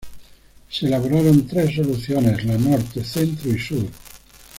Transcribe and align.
Se 0.67 0.87
elaboraron 0.87 1.45
tres 1.45 1.75
soluciones: 1.75 2.43
la 2.43 2.57
Norte, 2.57 3.03
Centro 3.05 3.51
y 3.53 3.59
Sur. 3.59 3.85